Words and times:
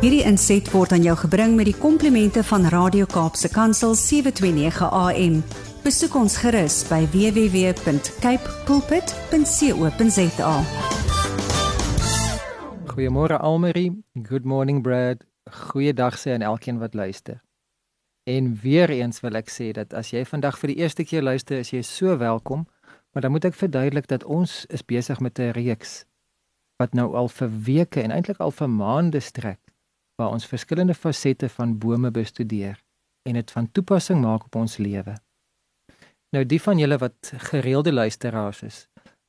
Hierdie 0.00 0.22
inset 0.24 0.64
word 0.72 0.94
aan 0.96 1.02
jou 1.04 1.12
gebring 1.26 1.58
met 1.58 1.66
die 1.68 1.76
komplimente 1.76 2.40
van 2.48 2.62
Radio 2.72 3.04
Kaapse 3.04 3.50
Kansel 3.52 3.92
729 3.92 4.86
AM. 4.96 5.34
Besoek 5.84 6.14
ons 6.16 6.38
gerus 6.40 6.78
by 6.88 7.02
www.cape 7.12 8.54
pulpit.co.za. 8.64 10.54
Goeiemôre 12.94 13.36
Almarie, 13.44 13.92
good 14.24 14.48
morning 14.48 14.80
Brad. 14.80 15.20
Goeiedag 15.68 16.16
sê 16.16 16.32
aan 16.32 16.48
elkeen 16.48 16.80
wat 16.80 16.96
luister. 16.96 17.42
En 18.24 18.56
weer 18.62 18.88
eens 18.88 19.20
wil 19.20 19.36
ek 19.36 19.52
sê 19.52 19.68
dat 19.76 19.92
as 19.92 20.14
jy 20.16 20.24
vandag 20.24 20.56
vir 20.62 20.72
die 20.72 20.80
eerste 20.80 21.04
keer 21.04 21.28
luister, 21.28 21.60
is 21.60 21.76
jy 21.76 21.84
so 21.84 22.16
welkom, 22.16 22.64
maar 23.12 23.28
dan 23.28 23.36
moet 23.36 23.44
ek 23.52 23.60
verduidelik 23.60 24.08
dat 24.08 24.24
ons 24.24 24.64
is 24.72 24.80
besig 24.80 25.20
met 25.20 25.36
'n 25.36 25.52
reeks 25.52 26.06
wat 26.80 26.96
nou 26.96 27.12
al 27.12 27.28
vir 27.28 27.50
weke 27.52 28.00
en 28.00 28.10
eintlik 28.16 28.40
al 28.40 28.50
vir 28.56 28.70
maande 28.72 29.20
strek 29.20 29.60
waar 30.20 30.36
ons 30.36 30.46
verskillende 30.46 30.94
fasette 30.94 31.48
van 31.48 31.78
bome 31.80 32.10
bestudeer 32.12 32.82
en 33.28 33.38
dit 33.40 33.50
van 33.56 33.68
toepassing 33.72 34.20
maak 34.20 34.44
op 34.48 34.58
ons 34.62 34.76
lewe. 34.76 35.14
Nou 36.36 36.44
die 36.46 36.60
van 36.62 36.78
julle 36.78 36.98
wat 37.00 37.32
gereelde 37.50 37.92
luisteraars 37.92 38.60
is, 38.66 38.78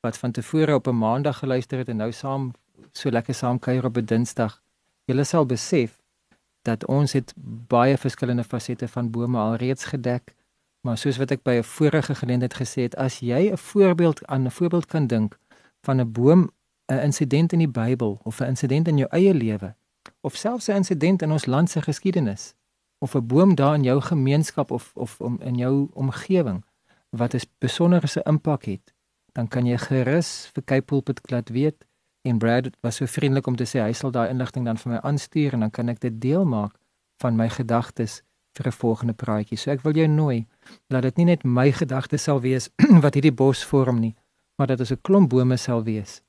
wat 0.04 0.18
van 0.20 0.34
tevore 0.36 0.74
op 0.74 0.88
'n 0.88 0.98
maandag 0.98 1.38
geluister 1.38 1.78
het 1.78 1.88
en 1.88 1.96
nou 1.96 2.12
saam 2.12 2.52
so 2.92 3.10
lekker 3.10 3.34
saam 3.34 3.58
kuier 3.58 3.84
op 3.84 3.96
'n 3.96 4.04
Dinsdag, 4.04 4.60
julle 5.04 5.24
sal 5.24 5.46
besef 5.46 5.98
dat 6.62 6.86
ons 6.86 7.12
het 7.12 7.34
baie 7.68 7.96
verskillende 7.98 8.44
fasette 8.44 8.88
van 8.88 9.10
bome 9.10 9.38
alreeds 9.38 9.84
gedek. 9.84 10.34
Maar 10.80 10.98
soos 10.98 11.16
wat 11.16 11.30
ek 11.30 11.42
by 11.42 11.54
'n 11.58 11.64
vorige 11.64 12.14
geleentheid 12.14 12.54
gesê 12.54 12.82
het, 12.82 12.96
as 12.96 13.18
jy 13.18 13.50
'n 13.50 13.56
voorbeeld 13.56 14.26
aan 14.26 14.44
'n 14.46 14.50
voorbeeld 14.50 14.86
kan 14.86 15.06
dink 15.06 15.38
van 15.80 16.00
'n 16.00 16.12
boom, 16.12 16.50
'n 16.92 16.98
insident 16.98 17.52
in 17.52 17.58
die 17.58 17.74
Bybel 17.80 18.20
of 18.22 18.40
'n 18.40 18.44
insident 18.44 18.88
in 18.88 18.96
jou 18.96 19.08
eie 19.10 19.34
lewe 19.34 19.74
of 20.22 20.36
selfs 20.36 20.68
'n 20.68 20.78
insident 20.80 21.22
in 21.22 21.32
ons 21.32 21.46
land 21.46 21.70
se 21.70 21.82
geskiedenis 21.82 22.54
of 22.98 23.14
'n 23.14 23.26
boom 23.26 23.54
daar 23.54 23.74
in 23.74 23.82
jou 23.82 24.00
gemeenskap 24.00 24.70
of 24.70 24.92
of 24.94 25.20
om 25.20 25.40
in 25.40 25.56
jou 25.56 25.88
omgewing 25.92 26.64
wat 27.10 27.34
'n 27.34 27.40
besonderse 27.58 28.22
impak 28.22 28.64
het, 28.64 28.94
dan 29.32 29.48
kan 29.48 29.66
jy 29.66 29.78
gerus 29.78 30.50
vir 30.54 30.64
Cape 30.64 30.82
Pulpit 30.82 31.30
laat 31.30 31.48
weet 31.48 31.86
en 32.22 32.38
Brad 32.38 32.76
was 32.80 32.96
so 32.96 33.06
vriendelik 33.06 33.46
om 33.46 33.56
te 33.56 33.64
sê 33.64 33.80
hy 33.80 33.92
sal 33.92 34.10
daai 34.10 34.28
inligting 34.28 34.64
dan 34.64 34.78
vir 34.78 34.92
my 34.92 34.98
aanstuur 34.98 35.52
en 35.52 35.60
dan 35.60 35.70
kan 35.70 35.88
ek 35.88 36.00
dit 36.00 36.20
deel 36.20 36.44
maak 36.44 36.78
van 37.22 37.36
my 37.36 37.48
gedagtes 37.48 38.22
vir 38.56 38.66
'n 38.66 38.72
volgende 38.72 39.12
praatjie. 39.12 39.58
So 39.58 39.70
ek 39.70 39.82
wil 39.82 39.92
jou 39.92 40.06
nooi 40.06 40.46
dat 40.88 41.02
dit 41.02 41.16
nie 41.16 41.24
net 41.24 41.44
my 41.44 41.72
gedagtes 41.72 42.22
sal 42.22 42.40
wees 42.40 42.70
wat 43.04 43.14
hierdie 43.14 43.34
bos 43.34 43.64
vorm 43.64 44.00
nie, 44.00 44.14
maar 44.58 44.66
dat 44.66 44.78
dit 44.78 44.90
'n 44.90 45.02
klomp 45.02 45.28
bome 45.30 45.56
sal 45.56 45.82
wees 45.82 46.22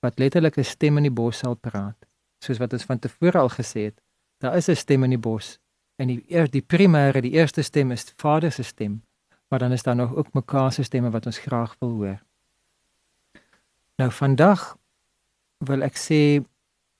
wat 0.00 0.18
letterlik 0.18 0.58
'n 0.58 0.64
stem 0.64 0.96
in 0.96 1.02
die 1.02 1.16
bos 1.20 1.38
sal 1.38 1.54
praat 1.54 1.96
soos 2.42 2.58
wat 2.58 2.72
ons 2.72 2.86
van 2.88 2.98
tevore 2.98 3.38
al 3.38 3.50
gesê 3.52 3.88
het, 3.90 4.02
daar 4.42 4.56
is 4.56 4.68
'n 4.68 4.76
stem 4.76 5.04
in 5.04 5.10
die 5.10 5.24
bos 5.30 5.58
en 5.96 6.10
die 6.10 6.24
eer, 6.28 6.50
die 6.50 6.62
primêre, 6.62 7.20
die 7.20 7.34
eerste 7.36 7.62
stem 7.62 7.90
is 7.90 8.12
Vader 8.16 8.52
se 8.52 8.62
stem, 8.62 9.02
maar 9.48 9.58
dan 9.58 9.72
is 9.72 9.82
daar 9.82 9.96
nog 9.96 10.14
ook 10.14 10.32
mekaar 10.32 10.72
se 10.72 10.82
stemme 10.82 11.10
wat 11.10 11.26
ons 11.26 11.38
graag 11.38 11.76
wil 11.78 11.90
hoor. 11.90 12.22
Nou 14.00 14.10
vandag 14.10 14.76
wil 15.58 15.82
ek 15.82 15.98
sê 16.00 16.20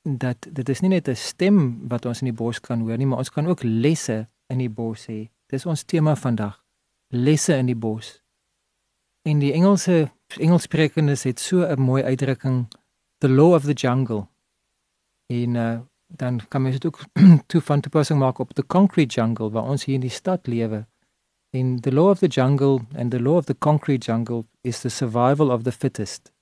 dat 0.02 0.46
dit 0.50 0.68
is 0.68 0.80
nie 0.82 0.90
net 0.90 1.08
'n 1.08 1.16
stem 1.16 1.88
wat 1.88 2.06
ons 2.06 2.20
in 2.20 2.30
die 2.30 2.40
bos 2.42 2.60
kan 2.60 2.80
hoor 2.80 2.96
nie, 2.96 3.06
maar 3.06 3.18
ons 3.18 3.30
kan 3.30 3.46
ook 3.46 3.62
lesse 3.62 4.28
in 4.46 4.58
die 4.58 4.70
bos 4.70 5.06
hê. 5.06 5.30
Dis 5.48 5.66
ons 5.66 5.84
tema 5.84 6.14
vandag. 6.16 6.62
Lesse 7.08 7.56
in 7.56 7.66
die 7.66 7.76
bos. 7.76 8.22
In 9.22 9.38
die 9.38 9.52
Engelse 9.52 10.10
Engelssprekendes 10.38 11.22
het 11.24 11.40
so 11.40 11.64
'n 11.64 11.80
mooi 11.80 12.02
uitdrukking, 12.02 12.68
the 13.18 13.28
law 13.28 13.54
of 13.54 13.64
the 13.64 13.72
jungle. 13.72 14.31
En 15.32 15.54
uh, 15.54 15.78
dan 16.06 16.40
kan 16.48 16.62
mens 16.62 16.78
dit 16.78 16.86
ook 16.86 16.98
toe 17.50 17.60
van 17.60 17.80
toepassing 17.80 18.18
maak 18.18 18.38
op 18.38 18.52
the 18.52 18.66
concrete 18.66 19.14
jungle 19.14 19.50
waar 19.50 19.62
ons 19.62 19.84
hier 19.84 19.94
in 19.94 20.00
die 20.00 20.10
stad 20.10 20.46
lewe. 20.46 20.86
In 21.50 21.80
the 21.80 21.92
law 21.92 22.10
of 22.10 22.18
the 22.18 22.26
jungle 22.26 22.80
and 22.94 23.10
the 23.10 23.22
law 23.22 23.36
of 23.36 23.44
the 23.44 23.58
concrete 23.58 24.10
jungle 24.10 24.44
is 24.60 24.80
the 24.80 24.88
survival 24.88 25.50
of 25.50 25.62
the 25.62 25.72
fittest. 25.72 26.32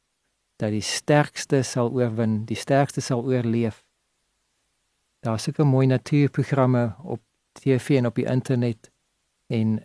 Dat 0.56 0.70
die 0.70 0.84
sterkste 0.84 1.62
sal 1.62 1.90
oorwin, 1.90 2.44
die 2.44 2.56
sterkste 2.56 3.00
sal 3.00 3.24
oorleef. 3.24 3.84
Daar's 5.20 5.42
seker 5.42 5.66
mooi 5.66 5.86
natuurprogramme 5.86 6.94
op 7.02 7.20
TV 7.52 7.96
en 7.96 8.06
op 8.06 8.14
die 8.14 8.26
internet. 8.26 8.90
En 9.46 9.82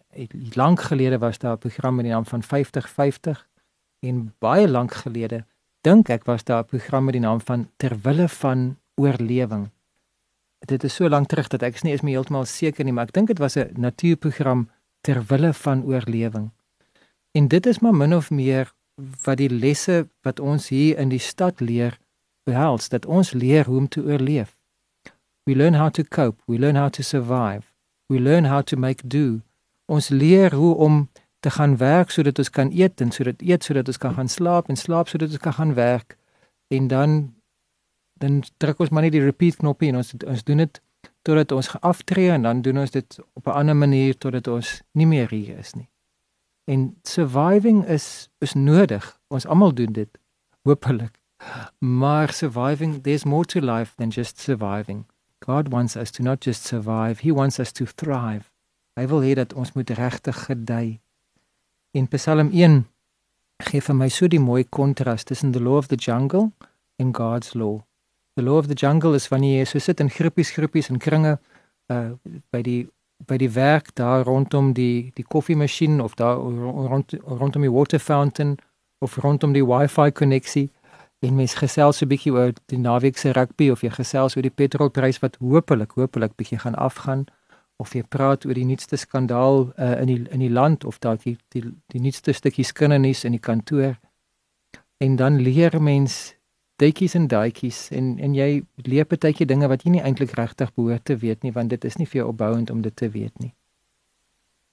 lank 0.53 0.81
gelede 0.81 1.17
was 1.17 1.37
daar 1.37 1.53
'n 1.53 1.57
program 1.57 1.95
met 1.95 2.05
die 2.05 2.13
naam 2.13 2.25
van 2.25 2.43
5050 2.43 3.47
en 3.99 4.33
baie 4.39 4.69
lank 4.69 4.93
gelede 4.93 5.45
dink 5.85 6.09
ek 6.09 6.25
was 6.25 6.43
daar 6.43 6.63
'n 6.63 6.65
program 6.65 7.03
met 7.03 7.13
die 7.13 7.21
naam 7.21 7.41
van 7.41 7.69
Terwille 7.77 8.29
van 8.29 8.77
oorlewing. 8.95 9.69
Dit 10.65 10.83
is 10.83 10.95
so 10.95 11.09
lank 11.09 11.27
terug 11.27 11.47
dat 11.47 11.61
ek 11.61 11.81
nie 11.83 11.91
eens 11.93 12.01
meer 12.01 12.17
heeltemal 12.17 12.45
seker 12.49 12.85
nie, 12.85 12.93
maar 12.93 13.09
ek 13.09 13.13
dink 13.13 13.27
dit 13.27 13.39
was 13.39 13.57
'n 13.57 13.69
natuurprogram 13.77 14.69
ter 15.01 15.23
wille 15.29 15.53
van 15.53 15.83
oorlewing. 15.83 16.51
En 17.31 17.47
dit 17.47 17.65
is 17.65 17.79
maar 17.79 17.93
min 17.93 18.15
of 18.15 18.31
meer 18.31 18.73
wat 19.23 19.37
die 19.37 19.49
lesse 19.49 20.07
wat 20.21 20.39
ons 20.39 20.69
hier 20.69 20.97
in 20.97 21.09
die 21.09 21.19
stad 21.19 21.59
leer 21.59 21.99
behels 22.43 22.89
dat 22.89 23.05
ons 23.05 23.31
leer 23.31 23.65
hoe 23.65 23.77
om 23.77 23.87
te 23.87 24.01
oorleef. 24.01 24.55
We 25.43 25.55
learn 25.55 25.75
how 25.75 25.89
to 25.89 26.03
cope, 26.03 26.41
we 26.45 26.59
learn 26.59 26.75
how 26.75 26.89
to 26.89 27.03
survive, 27.03 27.63
we 28.07 28.19
learn 28.19 28.45
how 28.45 28.61
to 28.61 28.77
make 28.77 29.07
do. 29.07 29.41
Ons 29.85 30.09
leer 30.09 30.53
hoe 30.53 30.75
om 30.75 31.09
te 31.39 31.49
gaan 31.49 31.77
werk 31.77 32.09
sodat 32.09 32.39
ons 32.41 32.49
kan 32.49 32.71
eet 32.73 33.01
en 33.01 33.11
sodat 33.11 33.41
eet 33.41 33.63
sodat 33.63 33.87
ons 33.87 33.97
kan 33.97 34.15
gaan 34.17 34.29
slaap 34.29 34.69
en 34.69 34.79
slaap 34.79 35.11
sodat 35.11 35.29
ons 35.29 35.41
kan 35.43 35.53
gaan 35.53 35.73
werk 35.77 36.17
en 36.73 36.87
dan 36.87 37.11
dan 38.19 38.43
druk 38.57 38.79
ons 38.79 38.89
maar 38.89 39.05
net 39.05 39.15
die 39.15 39.23
repeat 39.23 39.57
knoppie 39.61 39.89
en 39.91 39.99
ons 40.01 40.13
ons 40.25 40.43
doen 40.43 40.63
dit 40.63 40.81
totdat 41.25 41.51
ons 41.51 41.71
aftree 41.81 42.31
en 42.31 42.45
dan 42.45 42.61
doen 42.61 42.77
ons 42.83 42.91
dit 42.91 43.19
op 43.33 43.47
'n 43.47 43.57
ander 43.61 43.75
manier 43.75 44.17
totdat 44.17 44.47
ons 44.47 44.81
nie 44.91 45.07
meer 45.07 45.29
hier 45.29 45.57
is 45.57 45.73
nie. 45.73 45.89
En 46.65 46.97
surviving 47.03 47.85
is 47.85 48.29
is 48.39 48.53
nodig. 48.53 49.19
Ons 49.27 49.45
almal 49.45 49.73
doen 49.73 49.91
dit. 49.91 50.09
Hoopelik. 50.61 51.19
Maar 51.79 52.33
surviving 52.33 53.01
there's 53.03 53.23
more 53.23 53.45
to 53.45 53.59
life 53.59 53.95
than 53.95 54.09
just 54.09 54.39
surviving. 54.39 55.05
God 55.45 55.69
wants 55.69 55.95
us 55.95 56.11
to 56.11 56.23
not 56.23 56.43
just 56.43 56.65
survive, 56.65 57.21
he 57.21 57.31
wants 57.31 57.59
us 57.59 57.71
to 57.71 57.85
thrive. 57.85 58.51
Hy 58.93 59.07
wil 59.07 59.21
hê 59.21 59.33
dat 59.33 59.53
ons 59.53 59.73
moet 59.73 59.89
regtig 59.89 60.45
gedei. 60.45 60.99
In 61.91 62.07
Psalm 62.07 62.49
1 62.51 62.87
gee 63.63 63.81
vir 63.81 63.95
my 63.95 64.09
so 64.09 64.27
die 64.27 64.39
mooi 64.39 64.63
kontras 64.63 65.23
tussen 65.23 65.51
the 65.51 65.61
law 65.61 65.77
of 65.77 65.87
the 65.87 65.95
jungle 65.95 66.51
en 66.95 67.13
God's 67.13 67.53
law. 67.53 67.84
The 68.35 68.43
law 68.43 68.57
of 68.57 68.67
the 68.67 68.75
jungle 68.75 69.15
is 69.15 69.29
wanneer 69.31 69.63
jy 69.63 69.65
so 69.65 69.79
sit 69.79 69.99
in 69.99 70.09
groepies 70.11 70.51
groepies 70.51 70.89
en 70.89 70.99
kringe 70.99 71.37
uh 71.93 72.11
by 72.51 72.61
die 72.61 72.83
by 73.23 73.37
die 73.37 73.49
werk 73.49 73.93
daar 73.95 74.25
rondom 74.27 74.73
die 74.73 75.11
die 75.15 75.23
koffiemasjien 75.23 76.01
of 76.01 76.15
daar 76.15 76.35
rond 76.35 77.15
rondom 77.23 77.61
die 77.61 77.71
water 77.71 77.99
fountain 77.99 78.57
of 78.99 79.17
rondom 79.23 79.53
die 79.53 79.63
wifi 79.63 80.11
koneksie 80.11 80.69
en 81.19 81.35
mens 81.35 81.55
gesels 81.61 81.97
so 81.97 82.05
'n 82.05 82.09
bietjie 82.09 82.33
oor 82.33 82.51
die 82.65 82.77
naweek 82.77 83.17
se 83.17 83.31
rugby 83.31 83.69
of 83.69 83.81
jy 83.81 83.89
gesels 83.89 84.35
oor 84.35 84.43
die 84.43 84.57
petrolprys 84.61 85.21
wat 85.23 85.37
hopelik 85.39 85.91
hopelik 85.95 86.35
bietjie 86.35 86.59
gaan 86.59 86.75
afgaan 86.75 87.25
of 87.77 87.93
jy 87.95 88.03
praat 88.03 88.45
oor 88.45 88.53
die 88.53 88.65
nuutste 88.65 88.97
skandaal 88.97 89.71
uh, 89.77 90.01
in 90.01 90.07
die 90.07 90.21
in 90.29 90.39
die 90.39 90.51
land 90.51 90.85
of 90.85 90.99
dalk 90.99 91.23
die 91.23 91.37
die, 91.49 91.63
die 91.87 92.01
nuutste 92.01 92.33
stukkies 92.33 92.71
kindernuus 92.71 93.23
in 93.23 93.31
die 93.31 93.45
kantoor 93.49 93.95
en 94.97 95.15
dan 95.15 95.39
leer 95.39 95.81
mens 95.81 96.35
duitjies 96.81 97.15
en 97.15 97.27
daadjies 97.31 97.89
en 97.95 98.15
en 98.19 98.33
jy 98.35 98.63
leer 98.87 99.05
partyke 99.07 99.45
dinge 99.47 99.67
wat 99.71 99.85
jy 99.85 99.95
nie 99.95 100.01
eintlik 100.03 100.35
regtig 100.39 100.73
behoort 100.75 101.05
te 101.05 101.15
weet 101.21 101.43
nie 101.43 101.53
want 101.55 101.71
dit 101.71 101.85
is 101.85 101.97
nie 101.97 102.07
vir 102.07 102.21
jou 102.21 102.27
opbouend 102.33 102.71
om 102.71 102.81
dit 102.81 102.95
te 102.95 103.09
weet 103.09 103.39
nie. 103.39 103.53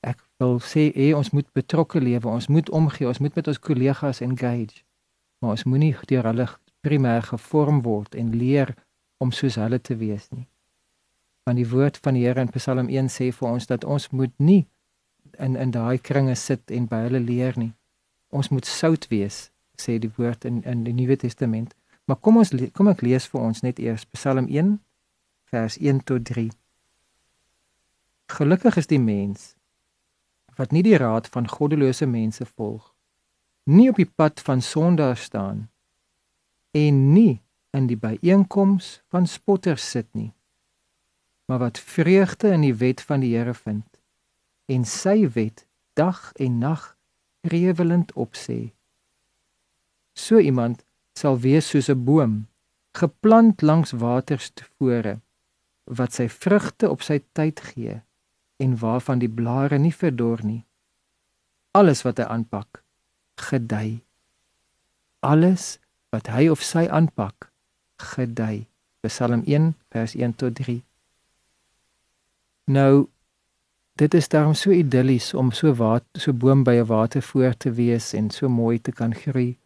Ek 0.03 0.19
wil 0.43 0.59
sê 0.59 0.89
hey, 0.97 1.13
ons 1.15 1.31
moet 1.31 1.47
betrokke 1.55 2.01
lewe, 2.03 2.27
ons 2.29 2.49
moet 2.49 2.71
omgee, 2.71 3.07
ons 3.07 3.21
moet 3.23 3.37
met 3.39 3.49
ons 3.49 3.59
kollegas 3.59 4.21
engage. 4.21 4.83
Maar 5.41 5.55
ons 5.55 5.65
moenie 5.65 5.95
deur 6.11 6.27
hulle 6.27 6.49
primêr 6.83 7.23
gevorm 7.23 7.83
word 7.87 8.17
en 8.19 8.33
leer 8.35 8.75
om 9.23 9.31
soos 9.31 9.61
hulle 9.63 9.79
te 9.79 9.95
wees 10.01 10.27
nie. 10.35 10.49
Want 11.47 11.59
die 11.59 11.69
woord 11.71 11.99
van 12.03 12.19
die 12.19 12.25
Here 12.27 12.43
in 12.43 12.51
Psalm 12.55 12.91
1 12.91 13.11
sê 13.15 13.31
vir 13.35 13.49
ons 13.49 13.67
dat 13.71 13.85
ons 13.85 14.09
moet 14.11 14.35
nie 14.39 14.65
in 15.39 15.55
in 15.57 15.71
daai 15.75 15.99
kringe 15.99 16.35
sit 16.35 16.71
en 16.71 16.89
by 16.91 17.05
hulle 17.07 17.23
leer 17.23 17.59
nie. 17.59 17.73
Ons 18.31 18.51
moet 18.51 18.67
sout 18.67 19.07
wees, 19.11 19.51
sê 19.79 19.99
die 20.03 20.11
woord 20.19 20.45
in 20.51 20.63
in 20.67 20.83
die 20.87 20.95
Nuwe 20.99 21.17
Testament. 21.17 21.75
Maar 22.05 22.19
kom 22.19 22.41
ons 22.43 22.53
kom 22.75 22.91
ek 22.91 23.05
lees 23.07 23.29
vir 23.31 23.41
ons 23.41 23.63
net 23.63 23.79
eers 23.79 24.05
Psalm 24.15 24.49
1 24.51 24.75
vers 25.53 25.77
1 25.79 26.03
tot 26.09 26.25
3. 26.25 26.49
Gelukkig 28.33 28.79
is 28.81 28.89
die 28.91 29.01
mens 29.03 29.53
wat 30.57 30.73
nie 30.73 30.83
die 30.85 30.99
raad 31.01 31.29
van 31.33 31.49
goddelose 31.49 32.07
mense 32.07 32.45
volg, 32.45 32.91
nie 33.65 33.89
op 33.89 33.97
die 33.97 34.09
pad 34.09 34.41
van 34.45 34.61
sondaars 34.61 35.23
staan 35.31 35.69
en 36.77 36.99
nie 37.13 37.41
in 37.73 37.87
die 37.89 37.97
byeenkoms 37.97 38.99
van 39.09 39.27
spotters 39.27 39.85
sit 39.95 40.09
nie, 40.13 40.33
maar 41.49 41.63
wat 41.65 41.81
vreugde 41.81 42.53
in 42.53 42.67
die 42.67 42.75
wet 42.77 43.01
van 43.01 43.25
die 43.25 43.33
Here 43.37 43.55
vind 43.57 43.89
en 44.73 44.85
sy 44.89 45.25
wet 45.35 45.67
dag 45.97 46.33
en 46.41 46.59
nag 46.59 46.85
rewelend 47.43 48.13
opsê. 48.13 48.73
So 50.15 50.39
iemand 50.39 50.85
sal 51.19 51.39
wees 51.39 51.69
soos 51.69 51.89
'n 51.89 52.05
boom 52.05 52.35
geplant 52.93 53.63
langs 53.63 53.93
waters 53.93 54.51
tevore 54.55 55.21
wat 55.85 56.13
sy 56.13 56.29
vrugte 56.29 56.91
op 56.91 57.03
sy 57.03 57.21
tyd 57.33 57.61
gee 57.73 58.01
en 58.63 58.77
waarvan 58.79 59.19
die 59.19 59.31
blare 59.31 59.79
nie 59.79 59.95
verdor 59.95 60.45
nie. 60.47 60.63
Alles 61.75 62.05
wat 62.07 62.21
hy 62.21 62.27
aanpak, 62.31 62.83
gedei. 63.41 64.03
Alles 65.21 65.79
wat 66.15 66.29
hy 66.31 66.47
of 66.53 66.63
sy 66.63 66.85
aanpak, 66.87 67.49
gedei. 67.99 68.69
Psalm 69.03 69.43
1 69.51 69.73
vers 69.91 70.15
1 70.15 70.37
tot 70.39 70.55
3. 70.61 70.79
Nou 72.71 73.09
dit 73.99 74.15
is 74.15 74.29
daarom 74.29 74.55
so 74.55 74.71
idillies 74.71 75.33
om 75.35 75.51
so 75.53 75.75
wat 75.75 76.05
so 76.15 76.33
boom 76.33 76.63
by 76.65 76.77
'n 76.79 76.87
watervoor 76.87 77.57
te 77.57 77.73
wees 77.73 78.13
en 78.15 78.31
so 78.31 78.49
mooi 78.49 78.79
te 78.79 78.93
kan 78.93 79.15
groei. 79.15 79.59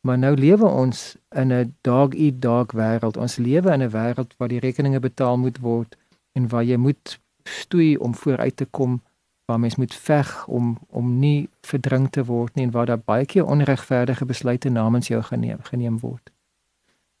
Maar 0.00 0.18
nou 0.18 0.34
lewe 0.36 0.66
ons 0.66 1.16
in 1.30 1.52
'n 1.52 1.74
dog 1.80 2.14
eat 2.14 2.42
dog 2.42 2.72
wêreld. 2.72 3.16
Ons 3.16 3.36
lewe 3.36 3.72
in 3.72 3.82
'n 3.82 3.90
wêreld 3.90 4.36
waar 4.36 4.48
die 4.48 4.58
rekeninge 4.58 5.00
betaal 5.00 5.38
moet 5.38 5.58
word 5.58 5.96
en 6.32 6.48
waar 6.48 6.64
jy 6.64 6.76
moet 6.76 7.20
stoei 7.42 7.96
om 7.96 8.14
vooruit 8.14 8.56
te 8.56 8.64
kom, 8.64 9.02
waar 9.44 9.60
mens 9.60 9.76
moet 9.76 9.94
veg 9.94 10.46
om 10.46 10.78
om 10.86 11.18
nie 11.18 11.48
verdrink 11.60 12.10
te 12.10 12.24
word 12.24 12.54
nie 12.54 12.64
en 12.64 12.70
waar 12.70 12.86
daar 12.86 13.04
baie 13.04 13.26
keer 13.26 13.46
onregverdige 13.46 14.24
besluite 14.24 14.68
namens 14.68 15.08
jou 15.08 15.22
geneem 15.22 15.58
geneem 15.62 15.98
word. 15.98 16.30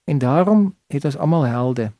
En 0.04 0.18
daarom 0.18 0.74
het 0.86 1.04
ons 1.04 1.16
almal 1.16 1.42
helde. 1.42 1.92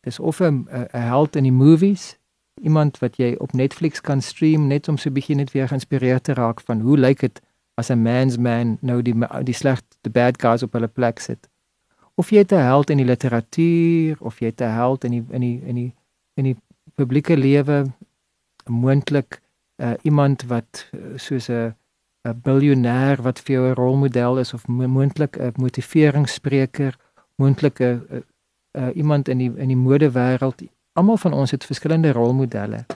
Dis 0.00 0.18
of 0.18 0.40
'n 0.40 0.68
held 0.90 1.36
in 1.36 1.42
die 1.42 1.52
movies, 1.52 2.18
iemand 2.62 2.98
wat 2.98 3.16
jy 3.16 3.34
op 3.38 3.52
Netflix 3.52 4.00
kan 4.00 4.22
stream 4.22 4.66
net 4.66 4.88
om 4.88 4.96
so 4.96 5.08
'n 5.08 5.12
bietjie 5.12 5.36
net 5.36 5.52
weer 5.52 5.68
geïnspireerd 5.68 6.24
te 6.24 6.34
raak 6.34 6.60
van 6.60 6.80
hoe 6.80 6.98
lyk 6.98 7.20
dit 7.20 7.40
as 7.78 7.90
'n 7.90 8.02
man's 8.02 8.36
man 8.36 8.78
nou 8.80 9.02
die 9.02 9.14
die 9.42 9.54
sleg 9.54 9.80
the 10.02 10.10
bad 10.10 10.40
guys 10.42 10.62
op 10.62 10.72
hulle 10.72 10.88
plek 10.88 11.18
sit. 11.18 11.48
Of 12.14 12.30
jy 12.30 12.42
'n 12.42 12.66
held 12.70 12.90
in 12.90 12.96
die 12.96 13.06
literatuur 13.06 14.16
of 14.20 14.40
jy 14.40 14.52
'n 14.56 14.74
held 14.74 15.04
in 15.04 15.10
die 15.10 15.24
in 15.30 15.40
die 15.40 15.60
in 15.64 15.74
die 15.74 15.94
in 16.34 16.44
die 16.44 16.56
publieke 16.94 17.36
lewe 17.36 17.84
moontlik 18.66 19.40
uh, 19.76 19.94
iemand 20.02 20.42
wat 20.46 20.90
uh, 20.94 21.00
soos 21.16 21.48
'n 21.48 21.74
'n 22.26 22.40
biljoenêr 22.42 23.22
wat 23.22 23.38
vir 23.38 23.54
jou 23.54 23.68
'n 23.68 23.74
rolmodel 23.74 24.38
is 24.38 24.54
of 24.54 24.66
moontlik 24.66 25.38
'n 25.38 25.52
motiveringsspreker, 25.56 26.98
moontlik 27.36 27.80
'n 27.80 28.24
iemand 28.94 29.28
in 29.28 29.38
die 29.38 29.52
in 29.56 29.68
die 29.68 29.76
modewêreld. 29.76 30.62
Almal 30.92 31.16
van 31.16 31.32
ons 31.32 31.50
het 31.50 31.64
verskillende 31.64 32.12
rolmodelle. 32.12 32.86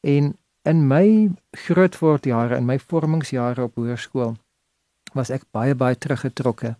En 0.00 0.36
in 0.64 0.86
my 0.88 1.30
grootwordjare, 1.50 2.56
in 2.56 2.64
my 2.64 2.78
vormingsjare 2.78 3.62
op 3.62 3.76
hoërskool, 3.76 4.34
was 5.14 5.30
ek 5.30 5.44
baie 5.52 5.74
baie 5.74 5.96
teruggetrokke. 5.98 6.74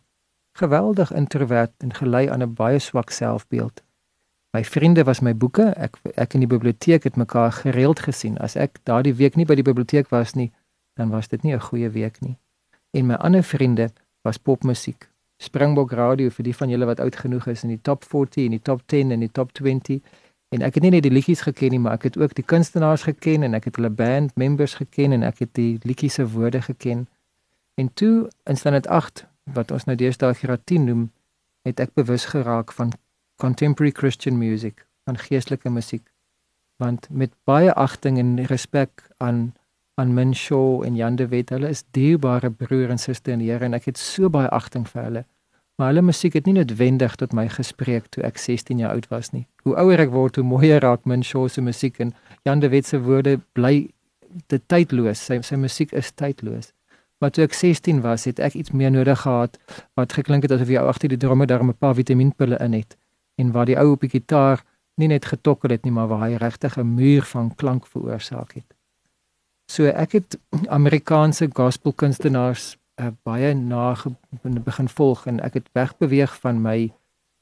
Geweldig 0.58 1.12
introvert 1.12 1.72
en 1.84 1.92
gelei 1.94 2.28
aan 2.28 2.42
'n 2.42 2.54
baie 2.54 2.78
swak 2.78 3.10
selfbeeld. 3.10 3.82
My 4.54 4.64
vriende 4.64 5.04
was 5.04 5.20
my 5.20 5.34
boeke. 5.36 5.74
Ek 5.76 5.96
ek 6.14 6.34
in 6.34 6.40
die 6.40 6.48
biblioteek 6.48 7.04
het 7.04 7.16
mekaar 7.16 7.52
gereeld 7.52 8.00
gesien. 8.00 8.38
As 8.38 8.56
ek 8.56 8.78
daardie 8.82 9.14
week 9.14 9.36
nie 9.36 9.44
by 9.44 9.54
die 9.54 9.66
biblioteek 9.66 10.08
was 10.08 10.34
nie, 10.34 10.52
dan 10.94 11.10
was 11.10 11.28
dit 11.28 11.42
nie 11.42 11.54
'n 11.54 11.60
goeie 11.60 11.90
week 11.90 12.20
nie. 12.20 12.38
En 12.90 13.06
my 13.06 13.14
ander 13.14 13.42
vriende 13.42 13.90
was 14.22 14.38
popmusiek. 14.38 15.10
Springbok 15.36 15.92
Radio 15.92 16.30
vir 16.30 16.44
die 16.44 16.56
van 16.56 16.68
julle 16.68 16.86
wat 16.86 17.00
oud 17.00 17.16
genoeg 17.16 17.46
is 17.46 17.62
in 17.62 17.68
die 17.68 17.82
top 17.82 18.04
40 18.04 18.44
en 18.44 18.50
die 18.50 18.62
top 18.62 18.82
10 18.86 19.10
en 19.10 19.20
die 19.20 19.32
top 19.32 19.52
20. 19.52 20.00
En 20.54 20.62
ek 20.62 20.76
het 20.78 20.84
nie 20.86 20.92
net 20.94 21.02
die 21.02 21.10
liedjies 21.10 21.42
geken 21.42 21.74
nie, 21.74 21.80
maar 21.82 21.96
ek 21.98 22.08
het 22.12 22.16
ook 22.20 22.34
die 22.38 22.46
kunstenaars 22.46 23.02
geken 23.08 23.42
en 23.42 23.56
ek 23.58 23.66
het 23.68 23.78
hulle 23.80 23.90
band 23.90 24.36
members 24.38 24.76
geken 24.78 25.16
en 25.16 25.26
ek 25.26 25.42
het 25.42 25.52
die 25.58 25.80
liedjies 25.82 26.20
se 26.20 26.26
woorde 26.30 26.60
geken. 26.62 27.08
En 27.74 27.90
toe 27.98 28.30
in 28.46 28.56
standaard 28.56 28.86
8 28.86 29.24
wat 29.56 29.74
ons 29.74 29.88
nou 29.88 29.96
deesdae 29.98 30.36
graad 30.38 30.62
10 30.70 30.86
noem, 30.86 31.02
het 31.66 31.80
ek 31.82 31.96
bewus 31.98 32.28
geraak 32.30 32.72
van 32.72 32.92
contemporary 33.42 33.90
Christian 33.96 34.38
music, 34.38 34.86
van 35.04 35.18
geestelike 35.18 35.70
musiek. 35.70 36.06
Want 36.78 37.08
met 37.10 37.34
baie 37.44 37.74
agting 37.74 38.18
en 38.18 38.44
respek 38.46 39.08
aan 39.18 39.54
aan 39.94 40.14
Min 40.14 40.34
Shaw 40.34 40.82
en 40.82 40.96
Jan 40.96 41.16
de 41.16 41.28
Wet, 41.28 41.52
hulle 41.54 41.68
is 41.70 41.84
dierbare 41.94 42.50
broer 42.50 42.90
en 42.90 42.98
suster 42.98 43.32
in 43.32 43.38
die 43.38 43.50
Here 43.52 43.62
en 43.64 43.76
ek 43.78 43.84
het 43.92 43.98
so 43.98 44.30
baie 44.30 44.48
agting 44.50 44.88
vir 44.90 45.02
hulle. 45.02 45.22
Maar 45.74 45.90
hulle 45.90 46.02
musiek 46.02 46.32
het 46.32 46.46
nie 46.46 46.54
noodwendig 46.54 47.16
tot 47.18 47.32
my 47.34 47.48
gespreek 47.50 48.06
toe 48.14 48.22
ek 48.22 48.38
16 48.38 48.78
jaar 48.78 48.94
oud 48.94 49.08
was 49.10 49.32
nie. 49.32 49.46
Hoe 49.66 49.74
ouer 49.82 50.04
ek 50.04 50.12
word, 50.14 50.36
hoe 50.38 50.46
mooier 50.46 50.80
raak 50.80 51.04
Min 51.04 51.24
Shaw 51.26 51.48
se 51.48 51.64
musiek 51.64 51.98
en 51.98 52.14
Jan 52.46 52.60
de 52.62 52.70
Wet 52.70 52.86
se 52.86 53.00
woorde 53.02 53.40
bly 53.58 53.88
te 54.46 54.60
tydloos. 54.70 55.18
Sy 55.18 55.40
sy 55.42 55.58
musiek 55.58 55.92
is 55.92 56.12
tydloos. 56.14 56.70
Maar 57.18 57.32
toe 57.34 57.46
ek 57.46 57.56
16 57.58 58.02
was, 58.04 58.26
het 58.28 58.38
ek 58.42 58.54
iets 58.58 58.70
meer 58.70 58.92
nodig 58.94 59.20
gehad 59.24 59.58
wat 59.98 60.14
geklink 60.14 60.46
het 60.46 60.54
asof 60.54 60.70
jy 60.70 60.82
agter 60.82 61.10
die 61.10 61.18
drome 61.18 61.46
daar 61.46 61.64
'n 61.64 61.74
paar 61.74 61.94
vitaminpille 61.94 62.58
in 62.60 62.72
het 62.72 62.96
en 63.38 63.52
waar 63.52 63.66
die 63.66 63.78
ou 63.78 63.92
op 63.92 64.00
die 64.00 64.10
gitaar 64.10 64.62
nie 64.96 65.08
net 65.08 65.24
getokkel 65.24 65.70
het 65.70 65.84
nie, 65.84 65.92
maar 65.92 66.06
waar 66.08 66.28
hy 66.28 66.36
regtig 66.36 66.78
'n 66.78 66.94
muur 66.94 67.22
van 67.22 67.54
klank 67.54 67.86
veroorsaak 67.86 68.52
het. 68.54 68.74
So 69.66 69.84
ek 69.84 70.12
het 70.12 70.38
Amerikaanse 70.68 71.48
gospelkunstenaars 71.52 72.76
uh, 73.00 73.10
baie 73.22 73.54
na 73.54 73.94
begin 74.42 74.88
volg 74.88 75.26
en 75.26 75.40
ek 75.40 75.54
het 75.60 75.68
wegbeweeg 75.72 76.36
van 76.40 76.60
my 76.62 76.92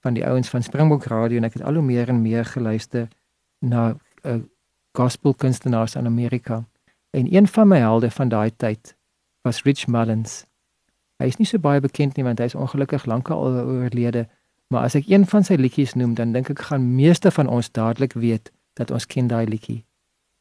van 0.02 0.14
die 0.14 0.26
ouens 0.26 0.49
van 0.49 0.62
Springbok 0.62 1.04
Radio 1.04 1.38
en 1.38 1.46
ek 1.46 1.60
het 1.60 1.62
al 1.62 1.78
hoe 1.78 1.84
meer 1.87 2.08
en 2.08 2.22
meer 2.22 2.44
geluister 2.44 3.08
na 3.62 3.94
uh, 4.26 4.40
gospelkunstenaars 4.99 5.94
in 5.94 6.06
Amerika. 6.06 6.64
En 7.10 7.34
een 7.34 7.46
van 7.46 7.69
my 7.69 7.78
helde 7.78 8.10
van 8.10 8.28
daai 8.28 8.50
tyd 8.56 8.96
was 9.43 9.62
Rich 9.62 9.87
Mullins. 9.87 10.43
Hy 11.22 11.31
is 11.31 11.38
nie 11.38 11.46
so 11.46 11.62
baie 11.62 11.81
bekend 11.81 12.16
nie 12.16 12.26
want 12.26 12.43
hy 12.43 12.50
is 12.50 12.58
ongelukkig 12.58 13.06
lankal 13.06 13.44
oorlede. 13.46 14.26
Maar 14.72 14.88
as 14.88 14.96
ek 14.98 15.06
een 15.06 15.26
van 15.28 15.44
sy 15.44 15.55
liedjies 15.60 15.94
noem, 15.94 16.16
dan 16.19 16.32
dink 16.32 16.50
ek 16.50 16.64
gaan 16.72 16.94
meeste 16.96 17.31
van 17.31 17.46
ons 17.46 17.70
dadelik 17.70 18.16
weet 18.19 18.50
dat 18.81 18.90
ons 18.90 19.06
ken 19.06 19.28
daai 19.28 19.46
liedjie. 19.46 19.82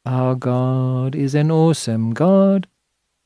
Our 0.08 0.34
God 0.40 1.14
is 1.14 1.36
an 1.38 1.52
awesome 1.54 2.16
God. 2.18 2.66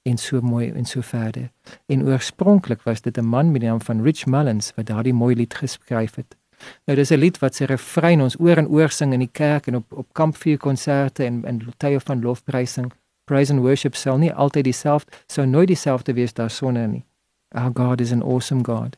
En 0.07 0.19
so 0.23 0.41
mooi 0.41 0.71
en 0.71 0.85
so 0.87 1.01
verder. 1.03 1.51
En 1.87 2.05
oorspronklik 2.07 2.83
was 2.83 3.01
dit 3.01 3.19
'n 3.19 3.25
man 3.25 3.51
met 3.51 3.61
die 3.61 3.71
naam 3.71 3.81
van 3.81 4.03
Rich 4.03 4.27
Mullins 4.27 4.73
wat 4.77 4.87
daardie 4.87 5.15
mooi 5.15 5.35
lied 5.35 5.55
geskryf 5.55 6.15
het. 6.15 6.37
Nou 6.85 6.99
dis 6.99 7.11
'n 7.11 7.19
lied 7.19 7.39
wat 7.39 7.55
sy 7.55 7.65
refrein 7.65 8.21
ons 8.21 8.41
oor 8.41 8.57
en 8.57 8.69
oor 8.69 8.91
sing 8.91 9.13
in 9.13 9.19
die 9.19 9.33
kerk 9.33 9.67
en 9.67 9.77
op 9.77 9.93
op 9.93 10.07
kampvuur 10.13 10.59
konserte 10.59 11.25
en 11.25 11.45
en 11.45 11.63
tye 11.77 12.01
van 12.01 12.21
lofprysing. 12.21 12.93
Praise 13.25 13.53
and 13.53 13.61
worship 13.63 13.95
sal 13.95 14.19
nie 14.19 14.33
altyd 14.35 14.65
dieselfde, 14.65 15.13
sou 15.27 15.47
nooit 15.47 15.67
dieselfde 15.67 16.13
wees 16.13 16.33
daar 16.33 16.51
sonder 16.51 16.89
nie. 16.89 17.05
Our 17.49 17.71
God 17.75 18.01
is 18.01 18.13
an 18.13 18.23
awesome 18.23 18.65
God 18.65 18.97